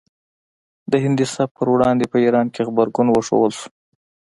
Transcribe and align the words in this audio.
د 0.91 0.93
هندي 1.03 1.25
سبک 1.33 1.51
په 1.57 1.63
وړاندې 1.75 2.05
په 2.11 2.17
ایران 2.25 2.47
کې 2.53 2.61
غبرګون 2.67 3.07
وښودل 3.09 3.51
شو 3.59 3.67